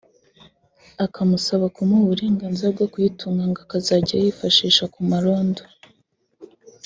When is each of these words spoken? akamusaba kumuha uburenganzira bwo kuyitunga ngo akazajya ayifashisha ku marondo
akamusaba 1.05 1.65
kumuha 1.75 2.03
uburenganzira 2.05 2.69
bwo 2.75 2.85
kuyitunga 2.91 3.43
ngo 3.49 3.59
akazajya 3.65 4.13
ayifashisha 4.17 4.83
ku 4.93 4.99
marondo 5.09 5.61